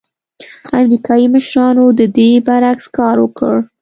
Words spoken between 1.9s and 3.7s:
د دې برعکس کار وکړ.